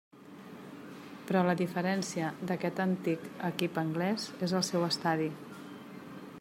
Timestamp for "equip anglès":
3.51-4.27